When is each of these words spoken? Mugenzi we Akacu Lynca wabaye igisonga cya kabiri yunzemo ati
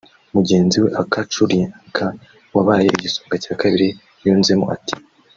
Mugenzi 0.35 0.75
we 0.83 0.89
Akacu 1.01 1.41
Lynca 1.51 2.05
wabaye 2.55 2.87
igisonga 2.95 3.35
cya 3.43 3.53
kabiri 3.61 3.87
yunzemo 4.23 4.65
ati 4.75 4.95